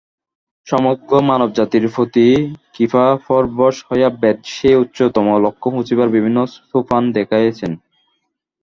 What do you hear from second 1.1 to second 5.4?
মানবজাতির প্রতি কৃপাপরবশ হইয়া বেদ সেই উচ্চতম